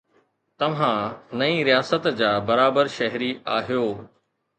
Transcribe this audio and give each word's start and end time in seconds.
توهان 0.59 1.01
نئين 1.37 1.65
رياست 1.67 2.07
جا 2.19 2.31
برابر 2.47 2.87
شهري 2.95 3.29
آهيو. 3.57 3.85